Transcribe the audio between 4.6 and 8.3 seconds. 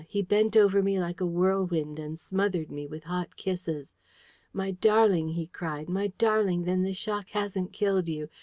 darling," he cried, "my darling, then this shock hasn't killed you!